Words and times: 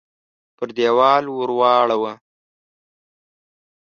پر 0.57 0.67
دېوال 0.77 1.25
ورواړوه! 1.35 2.13